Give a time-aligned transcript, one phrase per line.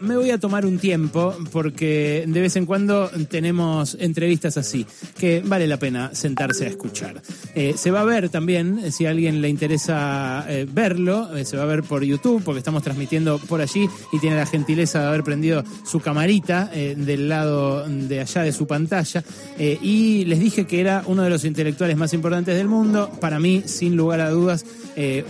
[0.00, 4.86] Me voy a tomar un tiempo porque de vez en cuando tenemos entrevistas así,
[5.18, 7.22] que vale la pena sentarse a escuchar.
[7.54, 11.56] Eh, se va a ver también, eh, si a alguien le interesa eh, verlo, se
[11.56, 15.06] va a ver por YouTube porque estamos transmitiendo por allí y tiene la gentileza de
[15.06, 19.22] haber prendido su camarita del lado de allá de su pantalla.
[19.58, 23.62] y les dije que era uno de los intelectuales más importantes del mundo, para mí,
[23.66, 24.64] sin lugar a dudas,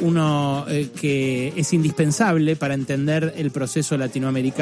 [0.00, 0.64] uno
[1.00, 4.55] que es indispensable para entender el proceso latinoamericano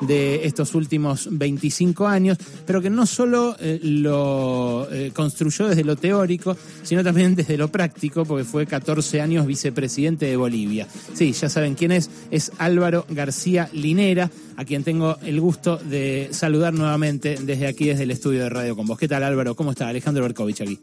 [0.00, 5.94] de estos últimos 25 años, pero que no solo eh, lo eh, construyó desde lo
[5.94, 10.88] teórico, sino también desde lo práctico, porque fue 14 años vicepresidente de Bolivia.
[11.14, 16.28] Sí, ya saben quién es, es Álvaro García Linera, a quien tengo el gusto de
[16.32, 18.98] saludar nuevamente desde aquí, desde el estudio de Radio Con Vos.
[18.98, 19.54] ¿Qué tal Álvaro?
[19.54, 19.88] ¿Cómo está?
[19.88, 20.80] Alejandro Berkovich aquí.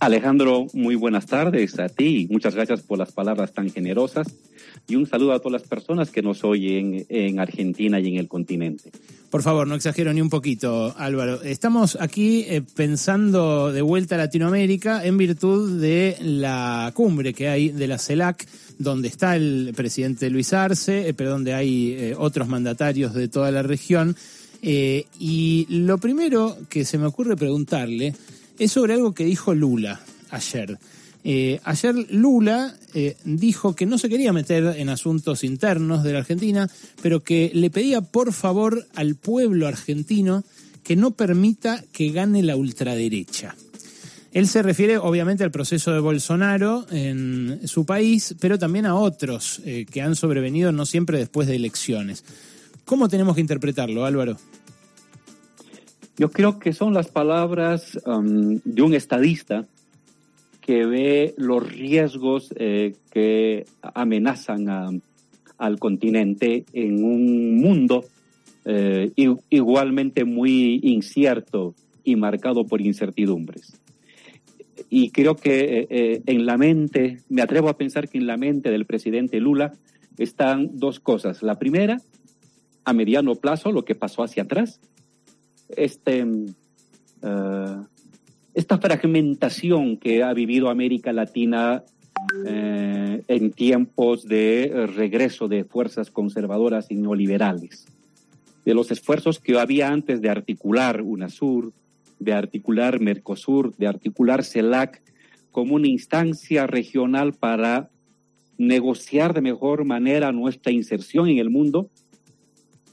[0.00, 2.26] Alejandro, muy buenas tardes a ti.
[2.30, 4.26] Muchas gracias por las palabras tan generosas
[4.88, 8.28] y un saludo a todas las personas que nos oyen en Argentina y en el
[8.28, 8.90] continente.
[9.30, 11.40] Por favor, no exagero ni un poquito, Álvaro.
[11.42, 17.68] Estamos aquí eh, pensando de vuelta a Latinoamérica en virtud de la cumbre que hay
[17.68, 18.44] de la CELAC,
[18.78, 23.52] donde está el presidente Luis Arce, eh, pero donde hay eh, otros mandatarios de toda
[23.52, 24.16] la región.
[24.62, 28.14] y lo primero que se me ocurre preguntarle
[28.58, 30.76] es sobre algo que dijo Lula ayer.
[31.22, 36.20] Eh, ayer Lula eh, dijo que no se quería meter en asuntos internos de la
[36.20, 36.68] Argentina,
[37.02, 40.44] pero que le pedía por favor al pueblo argentino
[40.82, 43.54] que no permita que gane la ultraderecha.
[44.32, 49.60] Él se refiere obviamente al proceso de Bolsonaro en su país, pero también a otros
[49.64, 52.24] eh, que han sobrevenido no siempre después de elecciones.
[52.84, 54.36] ¿Cómo tenemos que interpretarlo, Álvaro?
[56.16, 59.66] Yo creo que son las palabras um, de un estadista
[60.60, 65.02] que ve los riesgos eh, que amenazan
[65.58, 68.04] al continente en un mundo
[68.64, 69.12] eh,
[69.48, 73.72] igualmente muy incierto y marcado por incertidumbres.
[74.88, 78.70] Y creo que eh, en la mente, me atrevo a pensar que en la mente
[78.70, 79.72] del presidente Lula
[80.18, 81.42] están dos cosas.
[81.42, 82.00] La primera,
[82.84, 84.80] a mediano plazo, lo que pasó hacia atrás,
[85.76, 86.26] este,
[88.60, 91.82] esta fragmentación que ha vivido América Latina
[92.46, 97.86] eh, en tiempos de regreso de fuerzas conservadoras y neoliberales,
[98.66, 101.72] de los esfuerzos que había antes de articular UNASUR,
[102.18, 105.00] de articular Mercosur, de articular CELAC
[105.52, 107.88] como una instancia regional para
[108.58, 111.88] negociar de mejor manera nuestra inserción en el mundo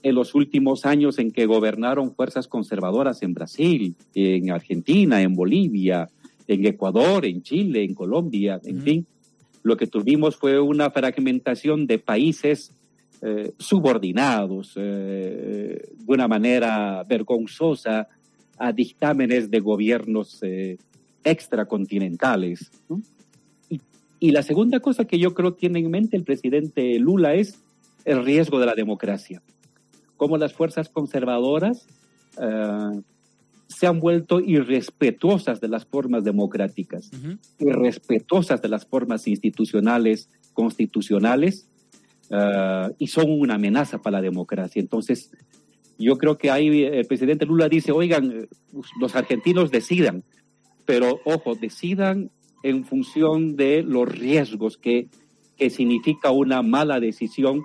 [0.03, 6.09] en los últimos años en que gobernaron fuerzas conservadoras en Brasil, en Argentina, en Bolivia,
[6.47, 9.05] en Ecuador, en Chile, en Colombia, en fin,
[9.63, 12.71] lo que tuvimos fue una fragmentación de países
[13.21, 18.07] eh, subordinados eh, de una manera vergonzosa
[18.57, 20.77] a dictámenes de gobiernos eh,
[21.23, 22.71] extracontinentales.
[23.69, 23.81] Y,
[24.19, 27.59] y la segunda cosa que yo creo tiene en mente el presidente Lula es
[28.05, 29.41] el riesgo de la democracia
[30.17, 31.87] cómo las fuerzas conservadoras
[32.41, 33.01] eh,
[33.67, 37.11] se han vuelto irrespetuosas de las formas democráticas,
[37.59, 41.67] irrespetuosas de las formas institucionales, constitucionales,
[42.29, 44.79] eh, y son una amenaza para la democracia.
[44.79, 45.31] Entonces,
[45.97, 48.47] yo creo que ahí el presidente Lula dice, oigan,
[48.99, 50.23] los argentinos decidan,
[50.85, 52.31] pero ojo, decidan
[52.63, 55.07] en función de los riesgos que,
[55.57, 57.63] que significa una mala decisión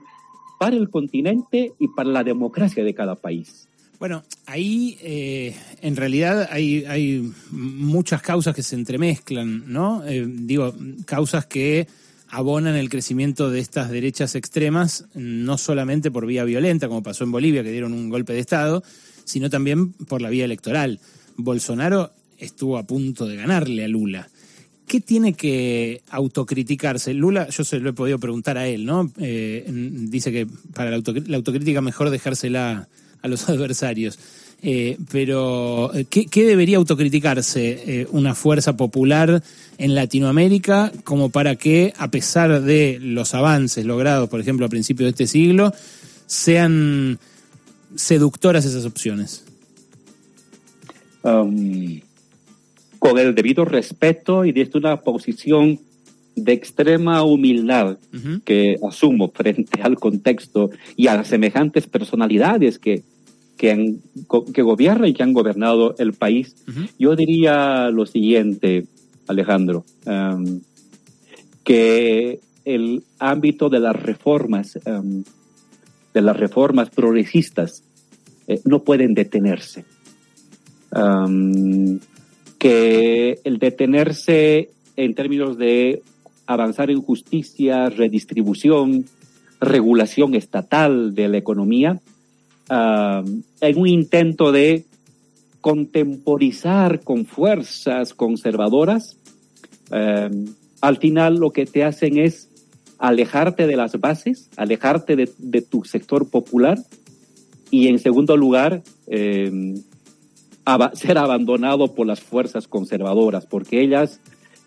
[0.62, 3.66] para el continente y para la democracia de cada país.
[3.98, 10.04] Bueno, ahí eh, en realidad hay, muchas causas que se entremezclan, ¿no?
[10.06, 10.72] Eh, digo,
[11.04, 11.88] causas que
[12.28, 17.32] abonan el crecimiento de estas derechas extremas, no solamente por vía violenta, como pasó en
[17.32, 18.84] Bolivia, que dieron un golpe de Estado,
[19.24, 21.00] sino también por la vía electoral.
[21.36, 24.28] Bolsonaro estuvo a punto de ganarle a Lula.
[24.92, 27.14] ¿Qué tiene que autocriticarse?
[27.14, 29.10] Lula, yo se lo he podido preguntar a él, ¿no?
[29.16, 32.88] Eh, dice que para la, autocrítica mejor dejársela
[33.22, 34.18] a los adversarios.
[34.60, 39.42] Eh, pero, ¿qué, debería autocriticarse eh, una fuerza popular
[39.78, 45.06] en Latinoamérica como para que, a pesar de los avances logrados, por ejemplo, a principios
[45.06, 45.72] de este siglo,
[46.26, 47.18] sean
[47.96, 49.42] seductoras esas opciones?
[51.22, 52.02] Um,
[53.02, 55.80] con el debido respeto y desde una posición
[56.36, 57.98] de extrema humildad
[58.44, 63.02] que asumo frente al contexto y a las semejantes personalidades que,
[63.56, 63.96] que,
[64.54, 66.54] que gobiernan y que han gobernado el país,
[66.96, 68.86] yo diría lo siguiente,
[69.26, 69.84] Alejandro,
[71.64, 74.78] que el ámbito de las reformas
[76.14, 77.82] de las reformas progresistas
[78.46, 79.84] eh, no pueden detenerse.
[82.62, 86.00] Que el detenerse en términos de
[86.46, 89.06] avanzar en justicia, redistribución,
[89.60, 91.98] regulación estatal de la economía,
[92.70, 94.84] en un intento de
[95.60, 99.16] contemporizar con fuerzas conservadoras,
[99.90, 102.48] al final lo que te hacen es
[103.00, 106.78] alejarte de las bases, alejarte de, tu sector popular
[107.72, 109.82] y en segundo lugar, em,
[110.94, 114.20] ser abandonado por las fuerzas conservadoras, porque ellas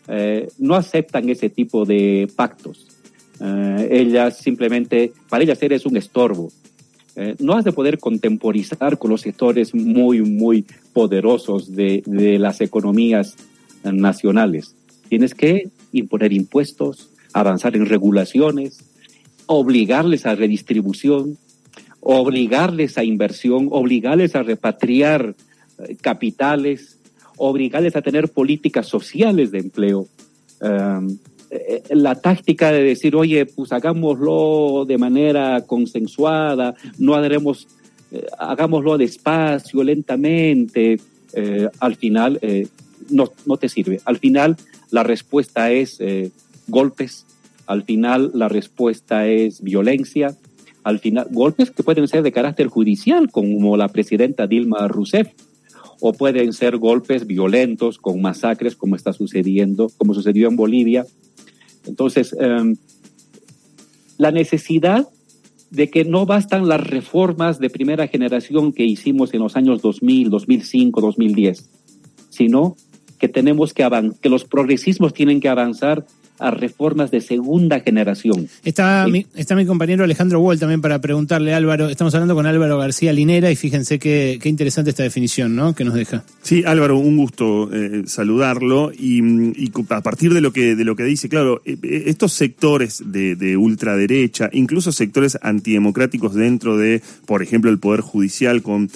[0.07, 2.87] eh, no aceptan ese tipo de pactos.
[3.39, 6.51] Eh, ellas simplemente, para ellas eres un estorbo.
[7.15, 12.03] Eh, no has de poder contemporizar con los sectores muy, muy poderosos de,
[12.39, 13.35] las economías
[13.83, 14.75] nacionales.
[15.07, 18.79] Tienes que imponer impuestos, avanzar en regulaciones,
[19.45, 21.37] obligarles a redistribución,
[22.01, 25.35] obligarles a inversión, obligarles a repatriar
[26.01, 26.99] capitales,
[27.37, 30.07] obligarles a tener políticas sociales de empleo.
[30.61, 31.17] Um,
[31.49, 37.67] eh, la táctica de decir, oye, pues hagámoslo de manera consensuada, no haremos,
[38.11, 40.99] eh, hagámoslo despacio, lentamente,
[41.81, 42.39] al final
[43.09, 43.99] no, no, te sirve.
[44.05, 44.55] Al final
[44.89, 45.99] la respuesta es
[46.67, 47.25] golpes,
[47.67, 50.35] al final la respuesta es violencia,
[50.83, 55.29] al final golpes que pueden ser de carácter judicial, como la presidenta Dilma Rousseff,
[55.99, 61.05] o pueden ser golpes violentos con masacres, como está sucediendo, como sucedió en Bolivia.
[61.85, 62.75] Entonces, em,
[64.17, 65.07] la necesidad
[65.71, 70.29] de que no bastan las reformas de primera generación que hicimos en los años 2000,
[70.29, 71.69] 2005, 2010,
[72.29, 72.75] sino
[73.19, 73.87] que tenemos que
[74.21, 76.05] que los progresismos tienen que avanzar
[76.39, 78.47] a reformas de segunda generación.
[78.63, 82.77] Está, mi, está mi compañero Alejandro Wall también para preguntarle, Álvaro, estamos hablando con Álvaro
[82.77, 85.73] García Linera y fíjense qué, qué interesante esta definición ¿no?
[85.73, 86.23] que nos deja.
[86.41, 89.21] Sí, Álvaro, un gusto eh, saludarlo y,
[89.89, 93.55] a partir de lo que, de lo que dice, claro, eh, eh, estos sectores de,
[93.57, 98.89] ultraderecha, incluso sectores antidemocráticos dentro de, por ejemplo, el Poder Judicial con,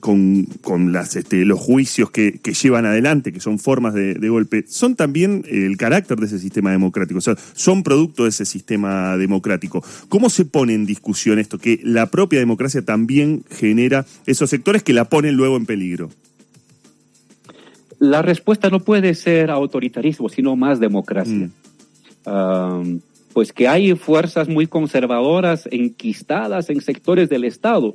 [0.00, 4.28] con, con las, este, los juicios que, que, llevan adelante, que son formas de, de
[4.28, 8.28] golpe, son también el carácter de ese sistema sistema democrático, o sea, son producto de
[8.28, 9.82] ese sistema democrático.
[10.10, 11.58] ¿Cómo se pone en discusión esto?
[11.58, 16.10] Que la propia democracia también genera esos sectores que la ponen luego en peligro.
[17.98, 21.48] La respuesta no puede ser autoritarismo, sino más democracia.
[22.24, 22.98] Mm.
[23.32, 27.94] pues que hay fuerzas muy conservadoras enquistadas en sectores del Estado.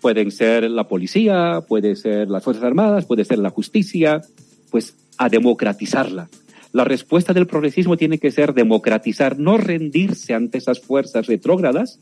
[0.00, 4.22] Pueden ser la policía, puede ser las Fuerzas Armadas, puede ser la justicia,
[4.70, 6.28] pues a democratizarla.
[6.72, 11.98] La respuesta del progresismo tiene que ser democratizar, no rendirse ante esas fuerzas retrógradas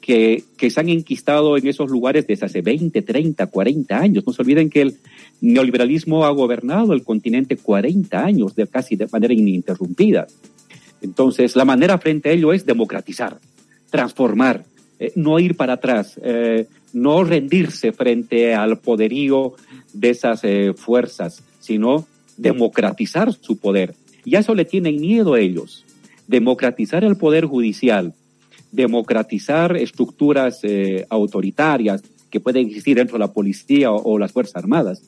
[0.00, 4.24] que, que, se han enquistado en esos lugares desde hace 20, 30, 40 años.
[4.26, 4.96] No se olviden que el
[5.40, 10.26] neoliberalismo ha gobernado el continente 40 años, de, casi de manera ininterrumpida.
[11.02, 13.38] Entonces, la manera frente a ello es democratizar,
[13.90, 14.64] transformar,
[14.98, 19.54] eh, no ir para atrás, eh, no rendirse frente al poderío
[19.92, 22.06] de esas eh, fuerzas, sino
[22.36, 23.94] democratizar su poder.
[24.24, 25.84] Y a eso le tienen miedo a ellos.
[26.26, 28.12] Democratizar el poder judicial,
[28.72, 35.02] democratizar estructuras eh, autoritarias que pueden existir dentro de la policía o, las Fuerzas Armadas,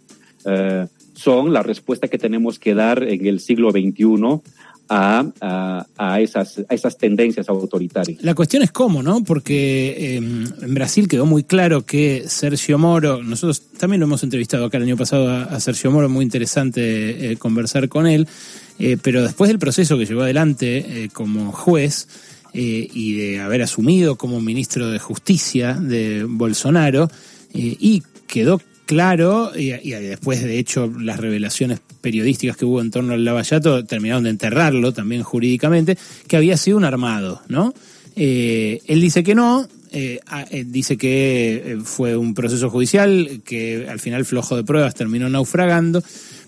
[0.44, 4.40] eh, son la respuesta que tenemos que dar en el siglo XXI
[4.88, 8.23] a, a, esas, a esas tendencias autoritarias.
[8.23, 9.23] La cuestión es cómo, ¿no?
[9.23, 14.64] Porque em, en Brasil quedó muy claro que Sergio Moro, nosotros también lo hemos entrevistado
[14.64, 18.26] acá el año pasado a, Sergio Moro, muy interesante eh, conversar con él,
[18.78, 22.09] eh, pero después del proceso que llevó adelante eh, como juez
[22.50, 27.09] y de haber asumido como ministro de Justicia de Bolsonaro,
[27.52, 33.23] y quedó claro, y, después de hecho las revelaciones periodísticas que hubo en torno al
[33.23, 37.75] Lavallato terminaron de enterrarlo también jurídicamente, que había sido un armado, ¿no?
[38.16, 44.00] Eh, él dice que no, eh, eh, dice que fue un proceso judicial, que al
[44.00, 46.02] final flojo de pruebas terminó naufragando,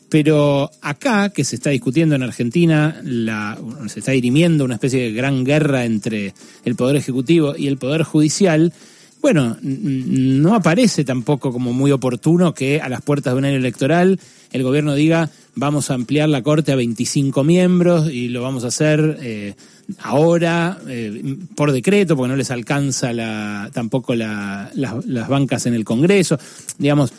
[0.08, 5.12] pero acá, que se está discutiendo en Argentina, la, se está dirimiendo una especie de
[5.12, 6.32] gran guerra entre
[6.64, 8.72] el Poder Ejecutivo y el Poder Judicial,
[9.20, 14.18] bueno, no aparece tampoco como muy oportuno que a las puertas de un año electoral
[14.50, 18.68] el gobierno diga vamos a ampliar la Corte a 25 miembros y lo vamos a
[18.68, 19.54] hacer eh,
[19.98, 26.38] ahora eh, por decreto porque no les alcanza la, tampoco las bancas en el Congreso.
[26.78, 27.12] Digamos,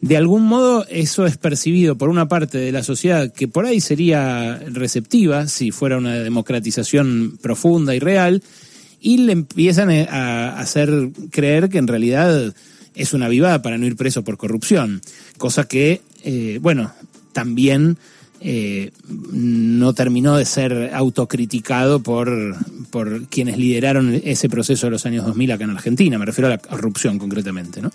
[0.00, 3.80] de algún modo eso es percibido por una parte de la sociedad que por ahí
[3.80, 8.42] sería receptiva si fuera una democratización profunda y real
[9.04, 12.54] y le empiezan a hacer creer que en realidad
[12.94, 15.02] es una vivada para no ir preso por corrupción,
[15.36, 16.90] cosa que, eh, bueno,
[17.34, 17.98] también
[18.40, 18.92] eh,
[19.30, 22.56] no terminó de ser autocriticado por,
[22.90, 26.52] por quienes lideraron ese proceso de los años 2000 acá en Argentina, me refiero a
[26.52, 27.90] la corrupción concretamente, ¿no?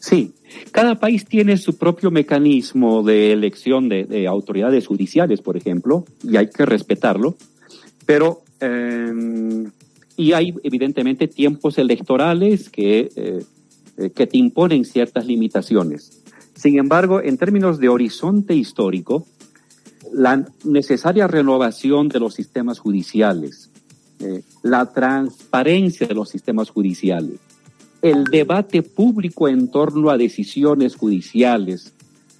[0.00, 0.32] Sí,
[0.72, 6.50] cada país tiene su propio mecanismo de elección de, autoridades judiciales, por ejemplo, y hay
[6.50, 7.36] que respetarlo,
[8.06, 8.42] pero...
[8.60, 9.70] Eh,
[10.20, 13.08] y hay evidentemente tiempos electorales que
[14.00, 16.22] eh, que te imponen ciertas limitaciones.
[16.54, 19.26] Sin embargo, en términos de horizonte histórico,
[20.12, 23.68] la necesaria renovación de los sistemas judiciales,
[24.20, 27.40] eh, la transparencia de los sistemas judiciales,
[28.00, 31.92] el debate público en torno a decisiones judiciales,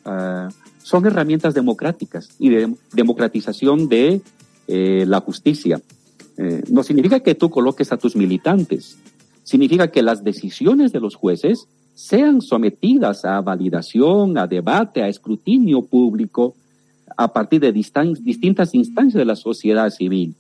[0.07, 0.49] ah,
[0.83, 4.23] son herramientas democráticas y de democratización de
[4.67, 5.83] eh, la justicia.
[6.71, 8.99] No significa que tú coloques a tus militantes,
[9.45, 15.83] significa que las decisiones de los jueces sean sometidas a validación, a debate, a escrutinio
[15.83, 16.55] público
[17.17, 20.35] a partir de distintas instancias de la sociedad civil.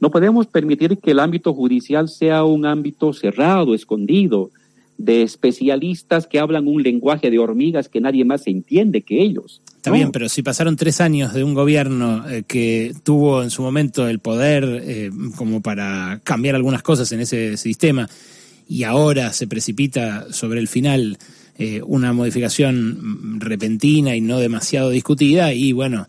[0.00, 4.50] No podemos permitir que el ámbito judicial sea un ámbito cerrado, escondido,
[4.98, 9.62] de especialistas que hablan un lenguaje de hormigas que nadie más entiende que ellos.
[9.82, 13.62] Está bien, pero si pasaron tres años de un gobierno eh, que tuvo en su
[13.62, 18.08] momento el poder eh, como para cambiar algunas cosas en ese sistema
[18.68, 21.18] y ahora se precipita sobre el final
[21.58, 26.06] eh, una modificación repentina y no demasiado discutida y bueno,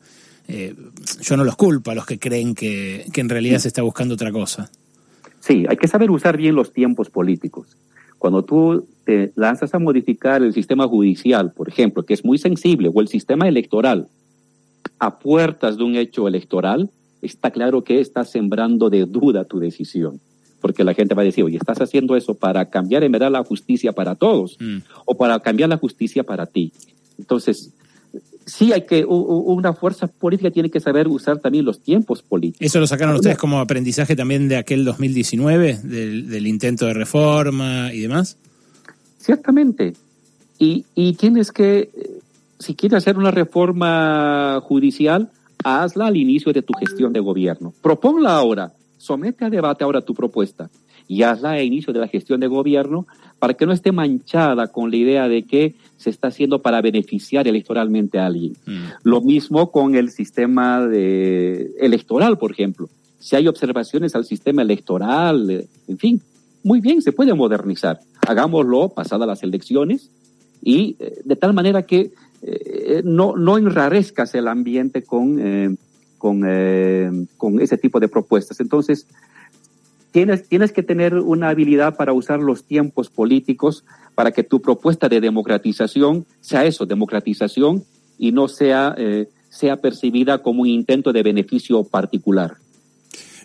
[1.22, 4.14] yo no los culpo a los que creen que, que en realidad se está buscando
[4.14, 4.70] otra cosa.
[5.40, 7.76] Sí, hay que saber usar bien los tiempos políticos.
[8.20, 12.90] Cuando tú te lanzas a modificar el sistema judicial, por ejemplo, que es muy sensible,
[12.94, 14.08] o el sistema electoral,
[15.00, 16.90] a puertas de un hecho electoral,
[17.22, 20.20] está claro que estás sembrando de duda tu decisión.
[20.62, 23.44] Porque la gente va a decir, oye, estás haciendo eso para cambiar en verdad la
[23.44, 24.78] justicia para todos mm.
[25.06, 26.72] o para cambiar la justicia para ti.
[27.20, 27.74] Entonces,
[28.46, 32.66] sí hay que, una fuerza política tiene que saber usar también los tiempos políticos.
[32.66, 37.94] ¿Eso lo sacaron ustedes como aprendizaje también de aquel 2019, del, del intento de reforma
[37.94, 38.38] y demás?
[39.24, 39.94] Ciertamente.
[40.60, 41.90] Y, y tienes que,
[42.60, 45.30] si quieres hacer una reforma judicial,
[45.64, 47.74] hazla al inicio de tu gestión de gobierno.
[47.82, 50.70] Proponla ahora, somete a debate ahora tu propuesta
[51.08, 53.08] y hazla al inicio de la gestión de gobierno
[53.40, 57.48] para que no esté manchada con la idea de que se está haciendo para beneficiar
[57.48, 58.58] electoralmente a alguien.
[58.66, 58.86] Mm.
[59.04, 62.90] Lo mismo con el sistema de, electoral, por ejemplo.
[63.20, 66.22] Si hay observaciones al sistema electoral, eh, en fin,
[66.64, 68.00] muy bien, se puede modernizar.
[68.26, 70.10] Hagámoslo pasadas las elecciones
[70.62, 75.78] y eh, de tal manera que eh, no, no enrarezcas el ambiente con,
[76.18, 78.60] con, con ese tipo de propuestas.
[78.60, 79.08] Entonces,
[80.12, 83.84] tienes, tienes que tener una habilidad para usar los tiempos políticos
[84.16, 87.84] para que tu propuesta de democratización sea eso, democratización,
[88.18, 92.58] y no sea, eh, sea percibida como un intento de beneficio particular.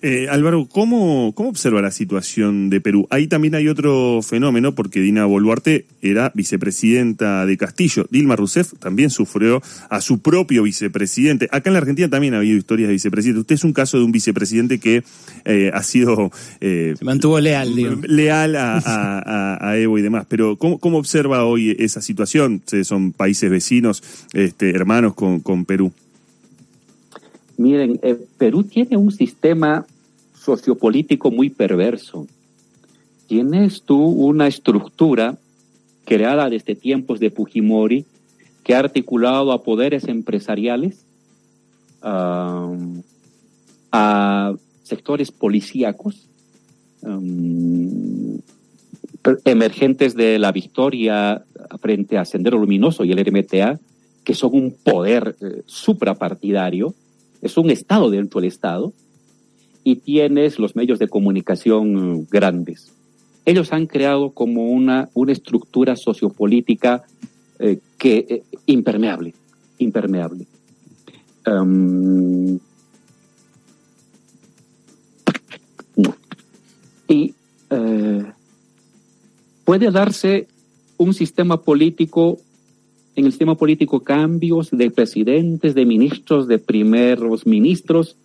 [0.01, 3.07] Eh, Álvaro, ¿cómo, ¿cómo observa la situación de Perú?
[3.11, 8.07] Ahí también hay otro fenómeno, porque Dina Boluarte era vicepresidenta de Castillo.
[8.11, 11.49] Dilma Rousseff también sufrió a su propio vicepresidente.
[11.51, 13.41] Acá en la Argentina también ha habido historias de vicepresidente.
[13.41, 15.03] Usted es un caso de un vicepresidente que
[15.45, 16.31] eh, ha sido...
[16.61, 20.27] Eh, Se mantuvo leal, Leal a, Evo y demás.
[20.29, 22.63] Pero ¿cómo, ¿cómo, observa hoy esa situación?
[22.83, 24.03] Son países vecinos,
[24.33, 25.93] este, hermanos con, con Perú.
[27.59, 29.85] Miren, eh, Perú tiene un sistema
[30.35, 32.27] sociopolítico muy perverso.
[33.27, 35.37] Tienes tú una estructura
[36.05, 38.07] creada desde tiempos de Fujimori
[38.65, 41.05] que ha articulado a poderes empresariales,
[42.01, 42.69] a
[44.85, 46.29] sectores policíacos,
[49.45, 51.43] emergentes de la victoria
[51.81, 53.79] frente a Sendero Luminoso y el RMTA,
[54.25, 56.95] que son un poder eh, suprapartidario,
[57.43, 58.93] es un Estado dentro del Estado,
[59.85, 62.93] y tienes los medios de comunicación grandes.
[63.47, 67.05] Ellos han creado como una, una estructura sociopolítica
[67.59, 69.35] eh, que eh, impermeable,
[69.79, 70.47] impermeable.
[71.47, 72.59] Um,
[77.09, 77.35] y
[77.71, 78.25] eh,
[79.65, 80.47] puede darse
[80.99, 82.39] un sistema político
[83.19, 88.17] en el sistema político cambios de presidentes, de ministros, de primeros ministros,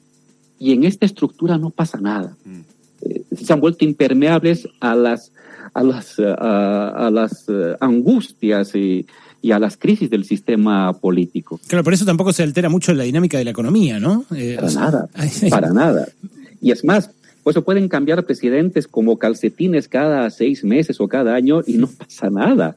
[0.59, 2.35] y en esta estructura no pasa nada.
[2.45, 2.59] Mm.
[3.01, 5.31] Eh, se han vuelto impermeables a las,
[5.73, 9.07] a las, a, las eh, angustias y,
[9.41, 11.59] y, a las crisis del sistema político.
[11.67, 14.25] Claro, por eso tampoco se altera mucho la dinámica de la economía, ¿no?
[14.35, 15.09] Eh, para nada,
[15.49, 16.07] para nada.
[16.61, 17.09] Y es más,
[17.43, 21.87] Pues se pueden cambiar presidentes como calcetines cada seis meses o cada año y no
[21.87, 22.75] pasa nada.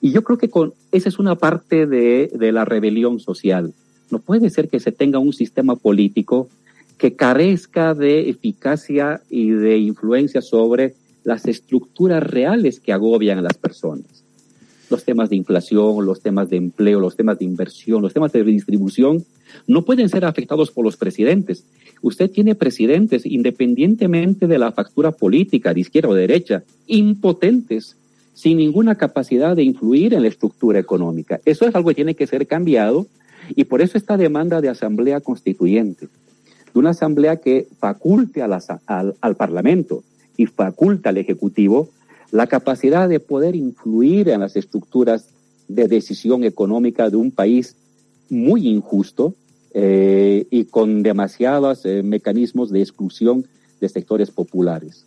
[0.00, 3.72] Y yo creo que con, esa es una parte de, de la rebelión social.
[4.10, 6.48] No puede ser que se tenga un sistema político
[6.98, 13.56] que carezca de eficacia y de influencia sobre las estructuras reales que agobian a las
[13.56, 14.24] personas.
[14.90, 18.42] Los temas de inflación, los temas de empleo, los temas de inversión, los temas de
[18.42, 19.24] redistribución,
[19.66, 21.64] no pueden ser afectados por los presidentes.
[22.02, 27.96] Usted tiene presidentes, independientemente de la factura política, de izquierda o de derecha, impotentes,
[28.34, 31.40] sin ninguna capacidad de influir en la estructura económica.
[31.44, 33.06] Eso es algo que tiene que ser cambiado
[33.54, 36.06] y por eso esta demanda de asamblea constituyente,
[36.72, 38.56] de una asamblea que faculte al,
[39.20, 40.02] al Parlamento
[40.36, 41.90] y faculta al Ejecutivo
[42.30, 45.28] la capacidad de poder influir en las estructuras
[45.68, 47.76] de decisión económica de un país
[48.30, 49.34] muy injusto
[49.72, 53.46] eh, y con demasiados eh, mecanismos de exclusión
[53.80, 55.04] de sectores populares.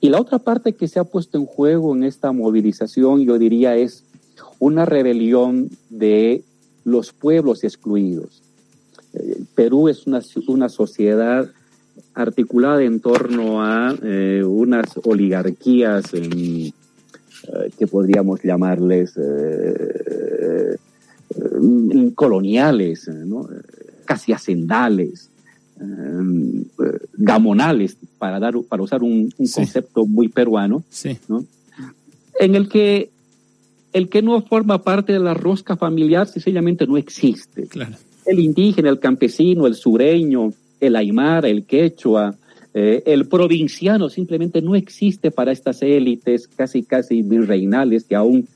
[0.00, 3.76] Y la otra parte que se ha puesto en juego en esta movilización, yo diría,
[3.76, 4.02] es
[4.58, 6.42] una rebelión de
[6.82, 8.42] los pueblos excluidos.
[9.12, 11.48] Eh, Perú es una, una, sociedad
[12.14, 13.94] articulada en torno a
[14.44, 16.72] unas oligarquías eh,
[17.78, 19.14] que podríamos llamarles
[22.16, 23.48] coloniales, ¿no?
[24.04, 25.30] Casi hacendales,
[27.14, 29.54] gamonales, para, dar, para usar un, un sí.
[29.54, 31.18] concepto muy peruano, sí.
[31.28, 31.44] ¿no?
[32.38, 33.10] en el que
[33.92, 37.68] el que no forma parte de la rosca familiar sencillamente no existe.
[37.68, 37.94] Claro.
[38.26, 42.34] El indígena, el campesino, el sureño, el aymara, el quechua,
[42.74, 48.48] eh, el provinciano simplemente no existe para estas élites casi, casi virreinales que aún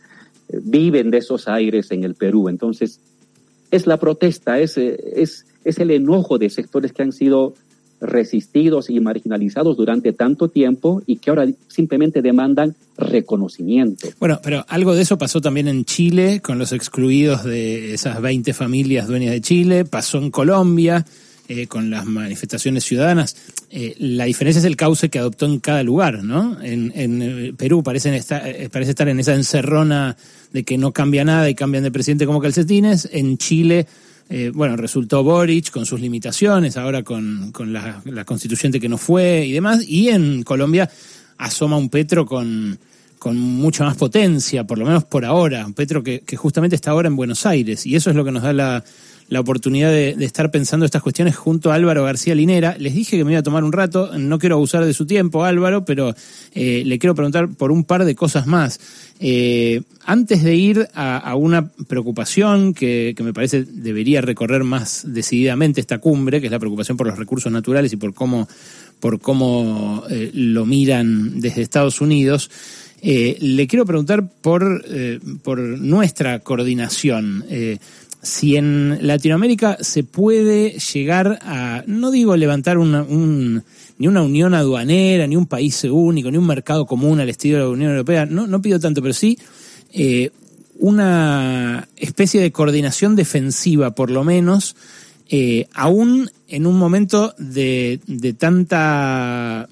[0.48, 2.48] eh, viven de esos aires en el Perú.
[2.48, 2.98] Entonces,
[3.70, 7.54] es la protesta, es, es, es el enojo de sectores que han sido
[8.00, 14.08] resistidos y marginalizados durante tanto tiempo y que ahora simplemente demandan reconocimiento.
[14.20, 18.52] Bueno, pero algo de eso pasó también en Chile con los excluidos de esas 20
[18.54, 21.04] familias dueñas de Chile, pasó en Colombia.
[21.50, 23.34] Eh, con las manifestaciones ciudadanas.
[23.70, 26.62] Eh, la diferencia es el cauce que adoptó en cada lugar, ¿no?
[26.62, 30.14] En, en Perú parecen estar, eh, parece estar en esa encerrona
[30.52, 33.08] de que no cambia nada y cambian de presidente como calcetines.
[33.12, 33.86] En Chile
[34.28, 39.52] eh, bueno, resultó Boric con sus limitaciones, ahora con, la, constituyente que no fue y
[39.52, 40.90] demás, y en Colombia
[41.38, 42.78] asoma un Petro con,
[43.24, 47.16] mucha más potencia, por lo menos por ahora, un Petro que justamente está ahora en
[47.16, 48.84] Buenos Aires, y eso es lo que nos da la,
[49.28, 52.76] la oportunidad de, estar pensando estas cuestiones junto a Álvaro García Linera.
[52.78, 55.44] Les dije que me iba a tomar un rato, no quiero abusar de su tiempo,
[55.44, 56.14] Álvaro, pero
[56.54, 58.80] eh, le quiero preguntar por un par de cosas más.
[59.20, 65.80] Eh, antes de ir a, una preocupación que, que, me parece debería recorrer más decididamente
[65.80, 68.48] esta cumbre, que es la preocupación por los recursos naturales y por cómo,
[69.00, 72.50] por cómo eh, lo miran desde Estados Unidos,
[73.00, 74.84] le quiero preguntar por,
[75.44, 77.44] por nuestra coordinación.
[78.22, 83.62] Si en Latinoamérica se puede llegar a, no digo levantar una, un,
[83.98, 87.64] ni una unión aduanera, ni un país único, ni un mercado común al estilo de
[87.64, 89.38] la Unión Europea, no, no pido tanto, pero sí
[89.92, 90.30] eh,
[90.78, 94.76] una especie de coordinación defensiva, por lo menos,
[95.28, 99.68] eh, aún en un momento de, de tanta,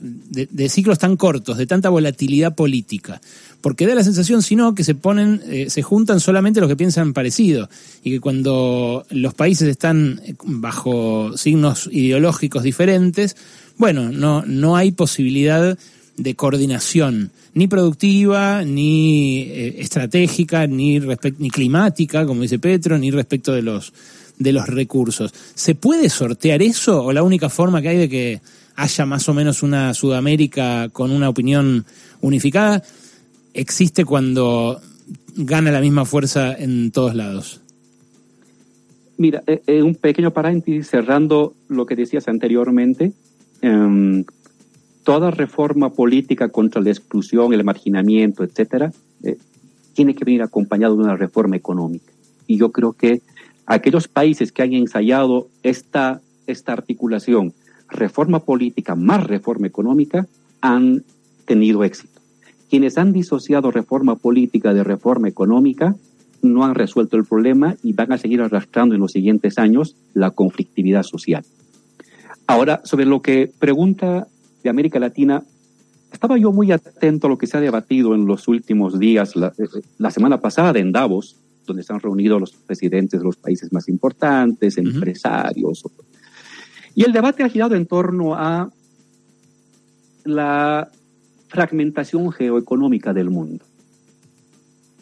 [0.00, 3.20] de, de, ciclos tan cortos, de tanta volatilidad política.
[3.60, 6.76] Porque da la sensación, si no, que se ponen, eh, se juntan solamente los que
[6.76, 7.68] piensan parecido.
[8.04, 13.36] Y que cuando los países están bajo signos ideológicos diferentes,
[13.76, 15.76] bueno, no, no hay posibilidad
[16.16, 21.00] de coordinación, ni productiva, ni eh, estratégica, ni,
[21.38, 23.92] ni climática, como dice Petro, ni respecto de los,
[24.38, 25.32] de los recursos.
[25.54, 28.40] ¿Se puede sortear eso o la única forma que hay de que
[28.76, 31.84] haya más o menos una Sudamérica con una opinión
[32.20, 32.82] unificada
[33.58, 34.80] existe cuando
[35.36, 37.60] gana la misma fuerza en todos lados?
[39.16, 43.12] Mira, eh, un pequeño paréntesis cerrando lo que decías anteriormente.
[43.62, 44.24] Um,
[45.02, 48.92] toda reforma política contra la exclusión, el marginamiento, etcétera,
[49.24, 49.36] eh,
[49.94, 52.12] tiene que venir acompañado de una reforma económica.
[52.46, 53.22] Y yo creo que
[53.66, 57.52] aquellos países que han ensayado esta, esta articulación,
[57.88, 60.26] reforma política más reforma económica,
[60.60, 61.02] han
[61.44, 62.17] tenido éxito.
[62.68, 65.96] Quienes han disociado reforma política de reforma económica
[66.42, 70.30] no han resuelto el problema y van a seguir arrastrando en los siguientes años la
[70.30, 71.44] conflictividad social.
[72.46, 74.26] Ahora, sobre lo que pregunta
[74.62, 75.42] de América Latina,
[76.12, 79.52] estaba yo muy atento a lo que se ha debatido en los últimos días, la,
[79.98, 83.88] la semana pasada en Davos, donde se han reunido los presidentes de los países más
[83.88, 85.84] importantes, empresarios.
[85.84, 86.04] Uh -huh.
[86.94, 88.70] Y el debate ha girado en torno a
[90.24, 90.90] la
[91.48, 93.64] fragmentación geoeconómica del mundo.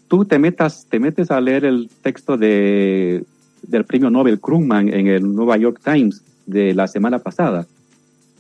[0.09, 3.25] Tú te, metas, te metes a leer el texto de,
[3.63, 7.67] del premio Nobel Krugman en el New York Times de la semana pasada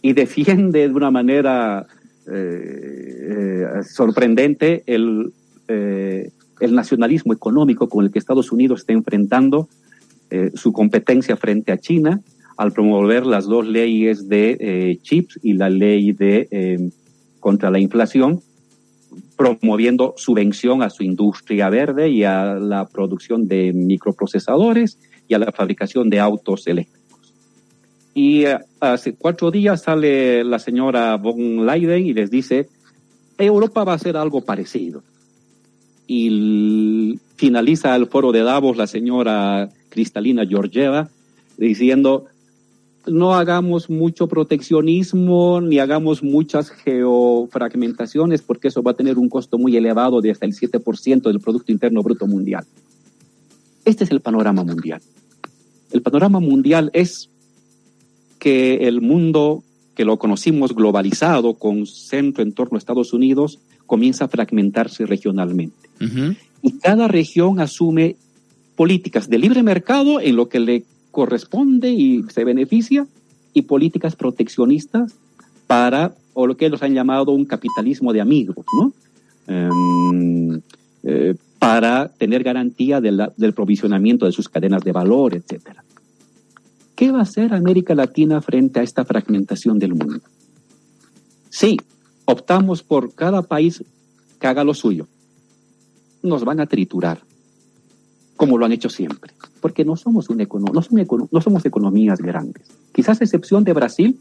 [0.00, 1.86] y defiende de una manera
[2.30, 5.32] eh, eh, sorprendente el,
[5.66, 9.68] eh, el nacionalismo económico con el que Estados Unidos está enfrentando
[10.54, 12.20] su competencia frente a China
[12.56, 16.90] al promover las dos leyes de chips y la ley de
[17.46, 18.40] contra la inflación,
[19.36, 25.52] promoviendo subvención a su industria verde y a la producción de microprocesadores y a la
[25.52, 27.32] fabricación de autos eléctricos.
[28.14, 32.66] Y eh, hace cuatro días sale la señora von Leiden y les dice,
[33.38, 35.04] Europa va a hacer algo parecido.
[36.08, 41.10] Y finaliza el foro de Davos la señora Cristalina Georgieva
[41.56, 42.24] diciendo,
[43.06, 49.58] no hagamos mucho proteccionismo ni hagamos muchas geofragmentaciones porque eso va a tener un costo
[49.58, 52.64] muy elevado de hasta el 7% del Producto Interno Bruto Mundial.
[53.84, 55.00] Este es el panorama mundial.
[55.92, 57.30] El panorama mundial es
[58.38, 59.62] que el mundo
[59.94, 65.88] que lo conocimos globalizado con centro en torno a Estados Unidos comienza a fragmentarse regionalmente.
[66.62, 68.16] Y cada región asume
[68.74, 70.84] políticas de libre mercado en lo que le
[71.16, 73.06] corresponde y se beneficia
[73.54, 75.14] y políticas proteccionistas
[75.66, 78.92] para, o lo que ellos han llamado un capitalismo de amigos, ¿no?
[79.46, 80.60] Em,
[81.04, 85.82] eh, para tener garantía del provisionamiento de sus cadenas de valor, etcétera.
[86.94, 90.20] ¿Qué va a hacer América Latina frente a esta fragmentación del mundo?
[91.48, 91.78] Sí,
[92.26, 93.82] optamos por cada país
[94.38, 95.08] que haga lo suyo.
[96.22, 97.20] Nos van a triturar,
[98.36, 102.64] como lo han hecho siempre, porque no somos, un no, son no somos economías grandes.
[102.92, 104.18] Quizás a excepción de Brasil,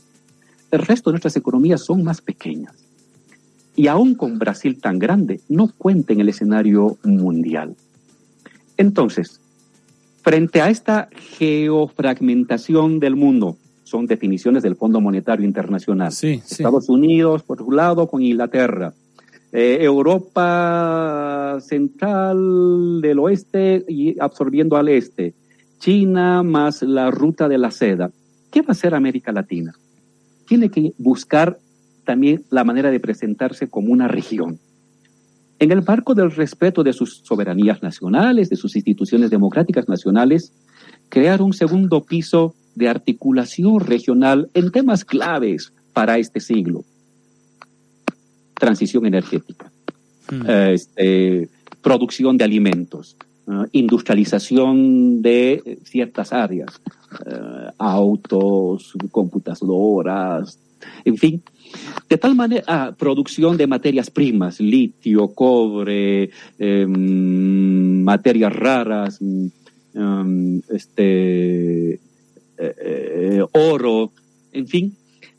[0.72, 2.74] el resto de nuestras economías son más pequeñas.
[3.76, 7.76] Y aún con Brasil tan grande, no cuenta en el escenario mundial.
[8.78, 9.42] Entonces,
[10.26, 16.12] Frente a esta geofragmentación del mundo, son definiciones del Fondo Monetario Internacional.
[16.12, 18.92] Estados Unidos, por un lado, con Inglaterra.
[19.58, 25.34] Eh, Europa central del oeste y absorbiendo al este.
[25.80, 28.12] China más la ruta de la seda.
[28.52, 29.74] ¿Qué va a hacer América Latina?
[30.46, 31.58] Tiene que buscar
[32.04, 34.60] también la manera de presentarse como una región
[35.60, 40.52] en el marco del respeto de sus soberanías nacionales, de sus instituciones democráticas nacionales,
[41.08, 46.84] crear un segundo piso de articulación regional en temas claves para este siglo.
[48.66, 49.72] Transición energética,
[50.32, 50.50] hmm.
[50.50, 51.50] este,
[51.82, 60.58] producción de alimentos, uh, industrialización de ciertas áreas, uh, autos, computadoras,
[61.04, 61.44] en fin,
[62.10, 71.94] de tal manera, ah, producción de materias primas, litio, cobre, em, materias raras, em, este,
[71.94, 72.00] eh,
[72.58, 74.12] eh, oro,
[74.54, 74.98] en fin,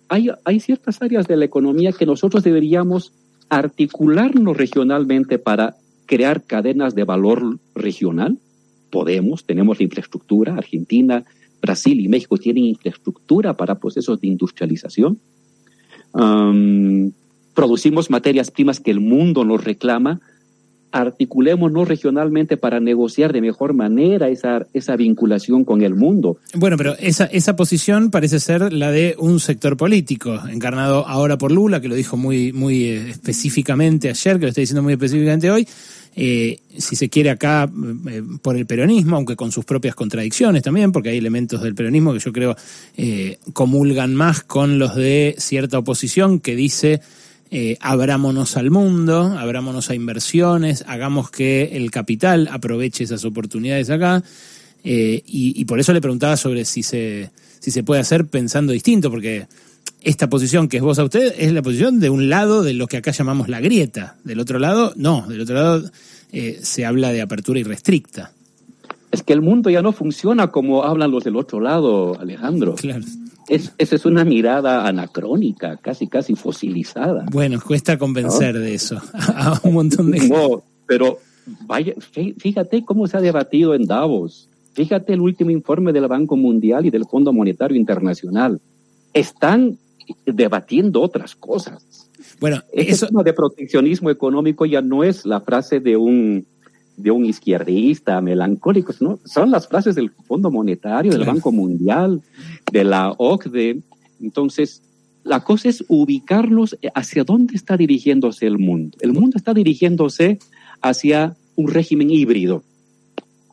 [0.08, 3.12] hay, hay ciertas áreas de la economía que nosotros deberíamos
[3.48, 8.38] articularnos regionalmente para crear cadenas de valor regional.
[8.90, 11.24] Podemos, tenemos la infraestructura, Argentina,
[11.60, 15.18] Brasil y México tienen infraestructura para procesos de industrialización
[17.54, 20.20] producimos materias primas que el mundo nos reclama,
[21.00, 26.38] articulémonos regionalmente para negociar de mejor manera esa, esa vinculación con el mundo.
[26.54, 31.52] Bueno, pero esa, esa posición parece ser la de un sector político, encarnado ahora por
[31.52, 35.50] Lula, que lo dijo muy, muy eh, específicamente ayer, que lo está diciendo muy específicamente
[35.50, 35.66] hoy,
[36.18, 37.70] eh, si se quiere acá
[38.08, 42.14] eh, por el peronismo, aunque con sus propias contradicciones también, porque hay elementos del peronismo
[42.14, 42.56] que yo creo
[43.52, 47.02] comulgan más con los de cierta oposición que dice
[47.80, 54.22] abrámonos al mundo, abrámonos a inversiones, hagamos que el capital aproveche esas oportunidades acá.
[54.84, 59.10] Y, y, por eso le preguntaba sobre si se, si se puede hacer pensando distinto,
[59.10, 59.46] porque
[60.06, 62.86] esta posición que es vos a usted es la posición de un lado de lo
[62.86, 64.16] que acá llamamos la grieta.
[64.22, 65.26] Del otro lado, no.
[65.26, 65.90] Del otro lado
[66.32, 68.32] eh, se habla de apertura irrestricta.
[69.16, 72.74] Es que el mundo ya no funciona como hablan los del otro lado, Alejandro.
[72.74, 73.02] Claro.
[73.48, 77.24] Es, esa es una mirada anacrónica, casi, casi fosilizada.
[77.32, 81.18] Bueno, cuesta convencer de eso a un montón de No, pero
[81.62, 84.50] vaya, fíjate cómo se ha debatido en Davos.
[84.74, 88.60] Fíjate el último informe del Banco Mundial y del Fondo Monetario Internacional.
[89.14, 89.78] Están
[90.26, 92.10] debatiendo otras cosas.
[92.38, 96.46] Bueno, eso de proteccionismo económico ya no es la frase de un
[96.96, 99.18] de un izquierdista melancólico, ¿no?
[99.24, 102.22] Son las frases del Fondo Monetario, del Banco Mundial,
[102.72, 103.80] de la OCDE.
[104.20, 104.82] Entonces,
[105.24, 108.96] la cosa es ubicarnos hacia dónde está dirigiéndose el mundo.
[109.00, 110.38] El mundo está dirigiéndose
[110.80, 112.62] hacia un régimen híbrido,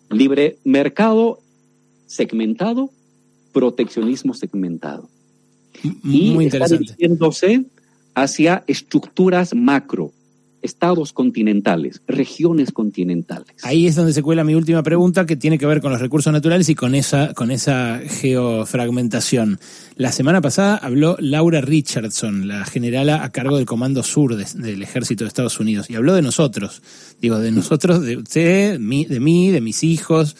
[0.10, 1.40] libre mercado
[2.06, 2.92] segmentado,
[3.52, 5.10] proteccionismo segmentado.
[6.04, 7.66] Muy y está dirigiéndose
[8.14, 10.12] hacia estructuras macro,
[10.64, 13.56] estados continentales, regiones continentales.
[13.64, 16.32] Ahí es donde se cuela mi última pregunta, que tiene que ver con los recursos
[16.34, 19.60] naturales y con esa, con esa geofragmentación.
[19.96, 25.26] La semana pasada habló Laura Richardson, la generala a cargo del Comando Sur del Ejército
[25.26, 26.82] de Estados Unidos, y habló de nosotros.
[27.22, 30.36] Digo, de nosotros, de usted, de mí, de mis hijos.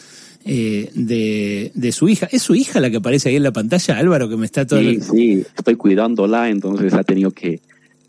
[0.46, 2.28] Eh, de, de, su hija.
[2.30, 4.78] ¿Es su hija la que aparece ahí en la pantalla, Álvaro, que me está todo...
[4.78, 7.62] Sí, sí, estoy cuidándola, entonces ha tenido que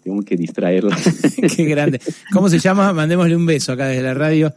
[0.05, 0.95] tengo que distraerla.
[1.55, 1.99] Qué grande.
[2.31, 2.93] ¿Cómo se llama?
[2.93, 4.53] Mandémosle un beso acá desde la radio.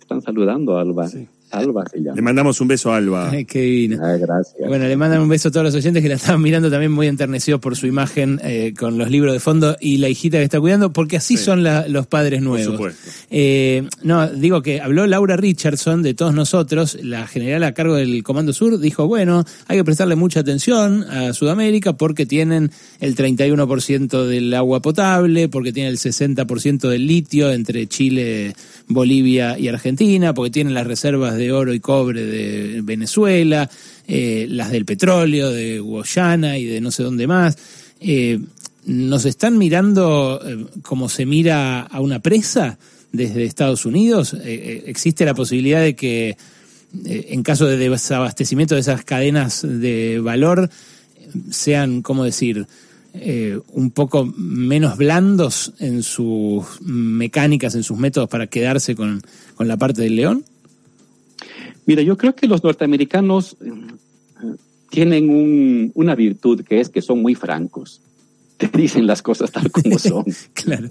[0.00, 1.06] Están saludando, Alba.
[1.06, 1.28] Sí.
[1.50, 2.16] Alba se llama.
[2.16, 3.30] Le mandamos un beso a Alba.
[3.30, 4.04] Ay, qué divino.
[4.04, 4.68] Ay, gracias.
[4.68, 7.06] Bueno, le mandan un beso a todos los oyentes que la estaban mirando también muy
[7.06, 10.60] enternecidos por su imagen eh, con los libros de fondo y la hijita que está
[10.60, 11.44] cuidando, porque así sí.
[11.44, 12.76] son la, los padres nuevos.
[12.76, 13.10] Por supuesto.
[13.30, 18.22] Eh, no, digo que habló Laura Richardson de todos nosotros, la general a cargo del
[18.22, 24.26] Comando Sur, dijo, bueno, hay que prestarle mucha atención a Sudamérica porque tienen el 31%
[24.26, 28.54] del agua potable, porque tienen el 60% del litio entre Chile,
[28.86, 33.70] Bolivia y Argentina, porque tienen las reservas de oro y cobre de Venezuela,
[34.06, 37.56] eh, las del petróleo de Guyana y de no sé dónde más.
[38.00, 38.38] Eh,
[38.86, 42.78] ¿Nos están mirando eh, como se mira a una presa
[43.12, 44.34] desde Estados Unidos?
[44.42, 46.36] ¿Existe la posibilidad de que
[47.04, 50.70] en caso de desabastecimiento de esas cadenas de valor
[51.50, 52.66] sean, ¿cómo decir?,
[53.72, 59.22] un poco menos blandos en sus mecánicas, en sus métodos para quedarse con
[59.58, 60.44] la parte del león?
[61.88, 63.56] Mira, yo creo que los norteamericanos
[64.90, 68.02] tienen un, una virtud que es que son muy francos.
[68.58, 70.26] Te dicen las cosas tal como son.
[70.52, 70.90] claro.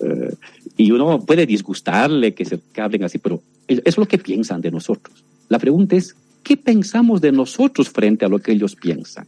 [0.00, 0.34] Uh,
[0.78, 4.70] y uno puede disgustarle que, se, que hablen así, pero es, lo que piensan de
[4.70, 5.22] nosotros.
[5.50, 9.26] La pregunta es, ¿qué pensamos de nosotros frente a lo que ellos piensan?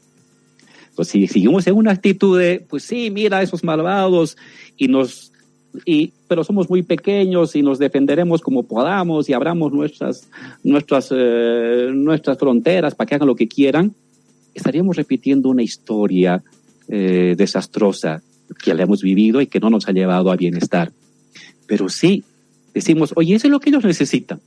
[0.97, 4.39] Pues si seguimos en una actitud de, pues sí, mira esos malvados
[4.79, 5.32] y nos,
[5.85, 10.29] y, pero somos muy pequeños y nos defenderemos como podamos y abramos nuestras,
[10.63, 13.95] nuestras, eh, nuestras fronteras para que hagan lo que quieran,
[14.55, 16.43] estaríamos repitiendo una historia
[16.89, 18.23] eh, desastrosa
[18.63, 20.93] que la hemos vivido y que no nos ha llevado a bienestar.
[21.67, 22.25] Pero sí,
[22.75, 24.41] decimos, oye, eso es lo que ellos necesitan.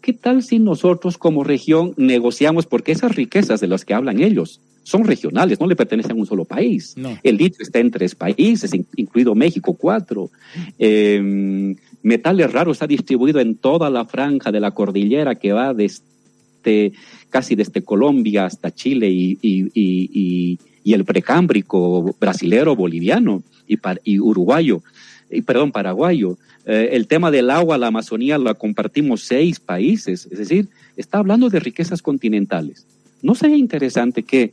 [0.00, 2.66] ¿Qué tal si nosotros como región negociamos?
[2.66, 6.26] Porque esas riquezas de las que hablan ellos son regionales, no le pertenecen a un
[6.26, 6.94] solo país.
[6.96, 7.16] No.
[7.22, 10.30] El litio está en tres países, incluido México, cuatro.
[10.78, 16.92] Eh, metales raros está distribuido en toda la franja de la cordillera que va desde
[17.28, 24.82] casi desde Colombia hasta Chile y, y, y, y el precámbrico brasilero, boliviano y, uruguayo,
[25.30, 26.36] y, perdón, paraguayo.
[26.66, 31.48] Eh, el tema del agua, la Amazonía, la compartimos seis países, es decir, está hablando
[31.48, 32.84] de riquezas continentales.
[33.22, 34.52] ¿No sería interesante que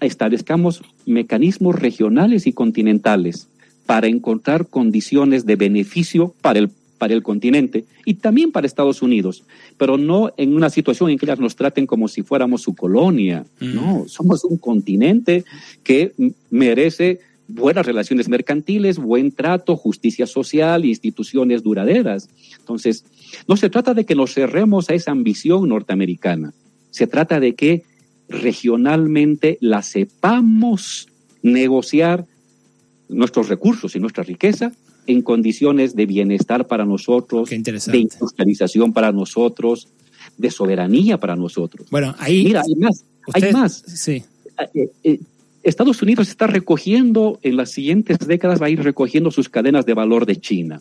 [0.00, 3.48] establezcamos mecanismos regionales y continentales
[3.86, 9.42] para encontrar condiciones de beneficio para el, para el continente y también para Estados Unidos,
[9.76, 13.44] pero no en una situación en que ellas nos traten como si fuéramos su colonia.
[13.60, 13.74] Mm.
[13.74, 15.44] No, somos un continente
[15.82, 16.12] que
[16.50, 22.28] merece buenas relaciones mercantiles, buen trato, justicia social, instituciones duraderas.
[22.58, 23.04] Entonces,
[23.48, 26.52] no se trata de que nos cerremos a esa ambición norteamericana,
[26.90, 27.82] se trata de que
[28.30, 31.08] regionalmente la sepamos
[31.42, 32.26] negociar
[33.08, 34.72] nuestros recursos y nuestra riqueza
[35.06, 39.88] en condiciones de bienestar para nosotros, de industrialización para nosotros,
[40.38, 41.88] de soberanía para nosotros.
[41.90, 42.44] Bueno, ahí.
[42.44, 43.04] Mira, hay más.
[43.26, 43.82] Usted, hay más.
[43.86, 44.22] Sí.
[44.74, 45.20] Eh, eh,
[45.62, 49.94] Estados Unidos está recogiendo, en las siguientes décadas va a ir recogiendo sus cadenas de
[49.94, 50.80] valor de China.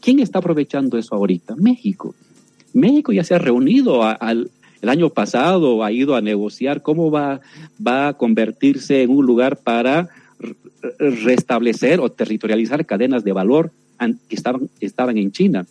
[0.00, 1.54] ¿Quién está aprovechando eso ahorita?
[1.56, 2.14] México.
[2.72, 4.34] México ya se ha reunido a, a,
[4.80, 7.40] el año pasado, ha ido a negociar cómo va,
[7.84, 10.08] va a convertirse en un lugar para
[10.98, 13.72] restablecer o territorializar cadenas de valor
[14.28, 15.66] que estaban, estaban en China.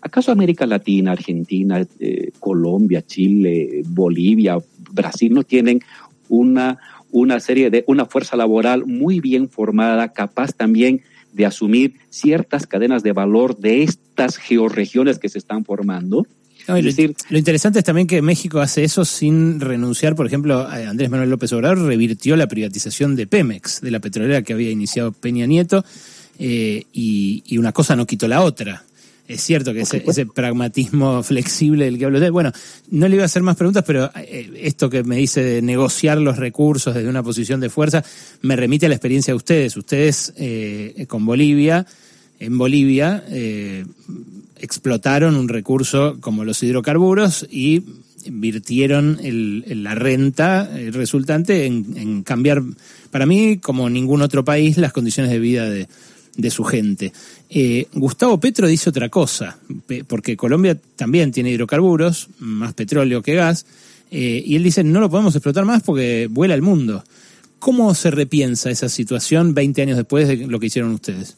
[0.00, 4.58] ¿Acaso América Latina, Argentina, eh, Colombia, Chile, Bolivia,
[4.92, 5.80] Brasil no tienen
[6.28, 6.78] una,
[7.10, 13.02] una serie de, una fuerza laboral muy bien formada, capaz también de asumir ciertas cadenas
[13.02, 16.24] de valor de estas georregiones que se están formando?
[16.68, 20.14] No, lo, decir, lo, interesante es también que México hace eso sin renunciar.
[20.14, 24.52] Por ejemplo, Andrés Manuel López Obrador revirtió la privatización de Pemex, de la petrolera que
[24.52, 25.84] había iniciado Peña Nieto,
[26.38, 28.84] eh, y, y, una cosa no quitó la otra.
[29.28, 32.30] Es cierto que ese, ese, pragmatismo flexible del que hablo usted.
[32.30, 32.52] Bueno,
[32.90, 36.18] no le iba a hacer más preguntas, pero eh, esto que me dice de negociar
[36.18, 38.04] los recursos desde una posición de fuerza
[38.42, 39.76] me remite a la experiencia de ustedes.
[39.76, 41.86] Ustedes eh, con Bolivia,
[42.38, 43.84] en Bolivia, eh,
[44.58, 47.82] explotaron un recurso como los hidrocarburos y
[48.24, 52.62] invirtieron el, la renta resultante en, cambiar,
[53.10, 57.12] para mí, como ningún otro país, las condiciones de vida de su gente.
[57.48, 59.58] Eh, Gustavo Petro dice otra cosa,
[60.08, 63.66] porque Colombia también tiene hidrocarburos, más petróleo que gas,
[64.10, 67.04] eh, y él dice no lo podemos explotar más porque vuela el mundo.
[67.58, 71.36] ¿Cómo se repiensa esa situación 20 años después de lo que hicieron ustedes?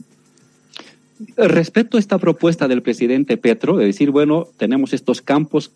[1.36, 5.72] Respecto a esta propuesta del presidente Petro de decir, bueno, tenemos estos campos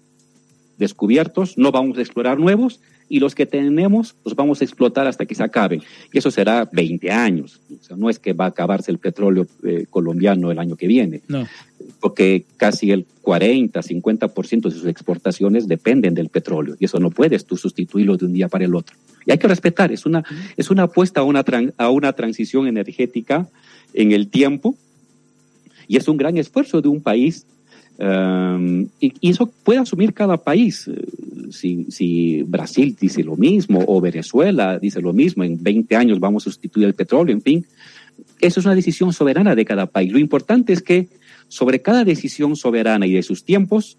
[0.79, 5.27] descubiertos, no vamos a explorar nuevos y los que tenemos los vamos a explotar hasta
[5.27, 5.83] que se acaben.
[6.13, 7.61] Y eso será 20 años.
[7.71, 10.87] O sea, no es que va a acabarse el petróleo eh, colombiano el año que
[10.87, 11.47] viene, no.
[12.01, 17.45] porque casi el 40, 50% de sus exportaciones dependen del petróleo y eso no puedes
[17.45, 18.97] tú sustituirlo de un día para el otro.
[19.27, 20.25] Y hay que respetar, es una,
[20.57, 21.45] es una apuesta a una,
[21.77, 23.47] a una transición energética
[23.95, 24.77] en el tiempo
[25.93, 27.47] y es un gran esfuerzo de un país
[27.99, 30.91] Um, y, eso puede asumir cada país.
[31.51, 36.45] Si, si, Brasil dice lo mismo o Venezuela dice lo mismo, en 20 años vamos
[36.45, 37.67] a sustituir el petróleo, en fin.
[38.41, 40.13] Eso es una decisión soberana de cada país.
[40.13, 41.09] Lo importante es que
[41.49, 43.99] sobre cada decisión soberana y de sus tiempos,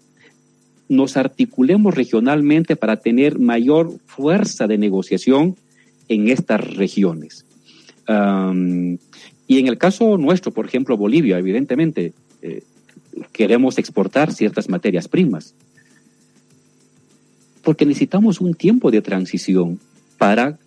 [0.88, 5.56] nos articulemos regionalmente para tener mayor fuerza de negociación
[6.08, 7.46] en estas regiones.
[8.06, 8.98] Um,
[9.46, 12.62] y en el caso nuestro, por ejemplo, Bolivia, evidentemente, eh,
[13.32, 15.54] queremos exportar ciertas materias primas.
[17.62, 19.78] Porque necesitamos un tiempo de transición
[20.18, 20.58] para,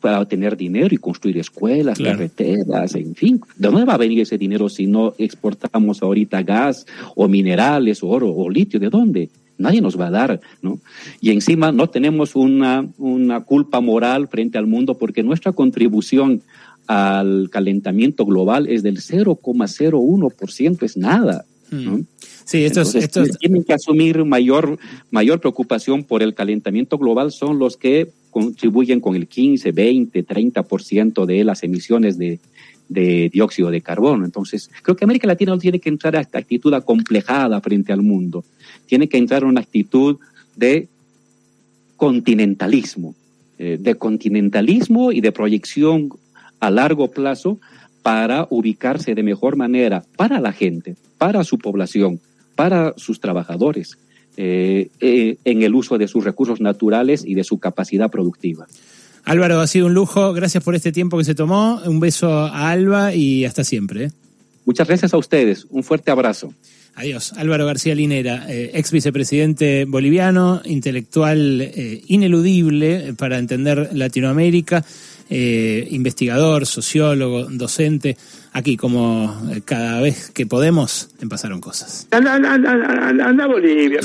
[0.00, 2.18] para obtener dinero y construir escuelas, claro.
[2.18, 3.40] carreteras, en fin.
[3.56, 8.08] ¿De dónde va a venir ese dinero si no exportamos ahorita gas o minerales, o
[8.08, 8.80] oro o litio?
[8.80, 9.28] ¿De dónde?
[9.58, 10.78] Nadie nos va a dar, ¿no?
[11.20, 16.42] Y encima no tenemos una, una culpa moral frente al mundo porque nuestra contribución
[16.88, 21.44] al calentamiento global es del 0,01%, es nada.
[21.70, 22.00] ¿no?
[22.44, 23.38] Sí, estos, Entonces, estos...
[23.38, 24.78] tienen que asumir mayor,
[25.10, 31.26] mayor preocupación por el calentamiento global son los que contribuyen con el 15, 20, 30%
[31.26, 32.40] de las emisiones de,
[32.88, 34.24] de dióxido de carbono.
[34.24, 38.00] Entonces, creo que América Latina no tiene que entrar a esta actitud acomplejada frente al
[38.00, 38.44] mundo.
[38.86, 40.16] Tiene que entrar a una actitud
[40.56, 40.88] de
[41.96, 43.14] continentalismo,
[43.58, 46.08] eh, de continentalismo y de proyección
[46.60, 47.58] a largo plazo
[48.02, 52.20] para ubicarse de mejor manera para la gente, para su población,
[52.54, 53.98] para sus trabajadores,
[54.36, 58.66] eh, eh, en el uso de sus recursos naturales y de su capacidad productiva.
[59.24, 60.32] Álvaro, ha sido un lujo.
[60.32, 61.80] Gracias por este tiempo que se tomó.
[61.84, 64.04] Un beso a Alba y hasta siempre.
[64.04, 64.10] ¿eh?
[64.64, 65.66] Muchas gracias a ustedes.
[65.68, 66.54] Un fuerte abrazo.
[66.94, 67.32] Adiós.
[67.34, 74.84] Álvaro García Linera, eh, ex vicepresidente boliviano, intelectual eh, ineludible para entender Latinoamérica,
[75.30, 78.16] eh, investigador, sociólogo, docente,
[78.52, 82.08] aquí como cada vez que podemos en Pasaron Cosas.
[82.10, 84.00] Anda, anda, anda, anda Bolivia.